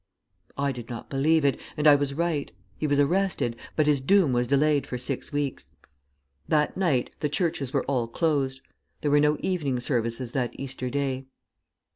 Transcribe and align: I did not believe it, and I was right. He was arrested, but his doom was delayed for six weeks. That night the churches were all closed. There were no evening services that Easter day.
I 0.57 0.71
did 0.71 0.89
not 0.89 1.11
believe 1.11 1.45
it, 1.45 1.61
and 1.77 1.85
I 1.85 1.93
was 1.93 2.15
right. 2.15 2.51
He 2.79 2.87
was 2.87 2.97
arrested, 2.97 3.55
but 3.75 3.85
his 3.85 4.01
doom 4.01 4.33
was 4.33 4.47
delayed 4.47 4.87
for 4.87 4.97
six 4.97 5.31
weeks. 5.31 5.69
That 6.47 6.75
night 6.75 7.15
the 7.19 7.29
churches 7.29 7.71
were 7.71 7.85
all 7.85 8.07
closed. 8.07 8.61
There 9.01 9.11
were 9.11 9.19
no 9.19 9.37
evening 9.41 9.79
services 9.79 10.31
that 10.31 10.59
Easter 10.59 10.89
day. 10.89 11.27